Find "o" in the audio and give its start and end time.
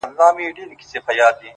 0.03-0.09